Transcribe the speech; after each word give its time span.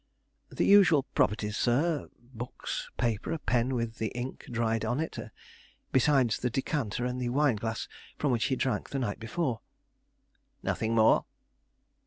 "The 0.49 0.65
usual 0.65 1.03
properties, 1.13 1.57
sir, 1.57 2.09
books, 2.19 2.89
paper, 2.97 3.31
a 3.33 3.37
pen 3.37 3.75
with 3.75 3.97
the 3.99 4.07
ink 4.15 4.47
dried 4.49 4.83
on 4.83 4.99
it, 4.99 5.15
besides 5.91 6.39
the 6.39 6.49
decanter 6.49 7.05
and 7.05 7.21
the 7.21 7.29
wineglass 7.29 7.87
from 8.17 8.31
which 8.31 8.45
he 8.45 8.55
drank 8.55 8.89
the 8.89 8.97
night 8.97 9.19
before." 9.19 9.61
"Nothing 10.63 10.95
more?" 10.95 11.25